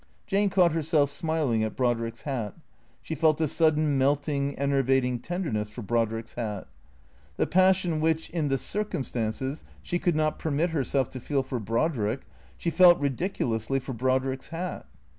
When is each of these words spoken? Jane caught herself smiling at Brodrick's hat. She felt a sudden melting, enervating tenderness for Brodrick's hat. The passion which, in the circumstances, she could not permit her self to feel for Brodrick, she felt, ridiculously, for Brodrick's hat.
Jane 0.25 0.49
caught 0.49 0.71
herself 0.71 1.11
smiling 1.11 1.63
at 1.63 1.75
Brodrick's 1.75 2.23
hat. 2.23 2.55
She 3.03 3.13
felt 3.13 3.39
a 3.39 3.47
sudden 3.47 3.99
melting, 3.99 4.57
enervating 4.57 5.19
tenderness 5.19 5.69
for 5.69 5.83
Brodrick's 5.83 6.33
hat. 6.33 6.67
The 7.37 7.45
passion 7.45 7.99
which, 8.01 8.27
in 8.31 8.47
the 8.47 8.57
circumstances, 8.57 9.63
she 9.83 9.99
could 9.99 10.15
not 10.15 10.39
permit 10.39 10.71
her 10.71 10.83
self 10.83 11.11
to 11.11 11.19
feel 11.19 11.43
for 11.43 11.59
Brodrick, 11.59 12.21
she 12.57 12.71
felt, 12.71 12.99
ridiculously, 12.99 13.79
for 13.79 13.93
Brodrick's 13.93 14.47
hat. 14.49 14.87